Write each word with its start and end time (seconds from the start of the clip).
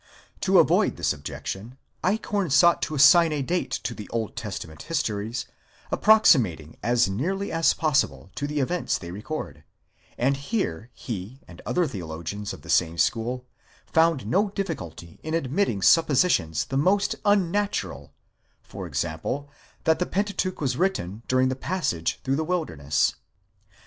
To 0.39 0.57
avoid 0.57 0.97
this 0.97 1.13
objection, 1.13 1.77
Eichhorn 2.03 2.49
sought 2.49 2.81
to 2.81 2.95
assign 2.95 3.31
a 3.31 3.43
date 3.43 3.69
to 3.83 3.93
the 3.93 4.09
Old 4.09 4.35
Testament 4.35 4.81
histories 4.89 5.45
᾿ 5.49 5.53
approximating 5.91 6.75
as 6.81 7.07
nearly 7.07 7.51
as 7.51 7.75
possible 7.75 8.31
to 8.33 8.47
the 8.47 8.59
events 8.61 8.97
they 8.97 9.11
record: 9.11 9.63
and 10.17 10.37
here 10.37 10.89
he, 10.95 11.39
and 11.47 11.61
other 11.67 11.85
theologians 11.85 12.51
of 12.51 12.63
the 12.63 12.67
same 12.71 12.97
school, 12.97 13.45
found 13.85 14.25
no 14.25 14.49
difficulty 14.49 15.19
in 15.21 15.35
admitting 15.35 15.83
sup 15.83 16.07
positions 16.07 16.65
the 16.65 16.77
most 16.77 17.13
unnatural: 17.23 18.11
for 18.63 18.87
example, 18.87 19.51
that 19.83 19.99
the 19.99 20.07
Pentateuch 20.07 20.59
was 20.59 20.77
written 20.77 21.21
during 21.27 21.49
the 21.49 21.55
passage 21.55 22.19
through 22.23 22.37
the 22.37 22.43
wilderness. 22.43 23.17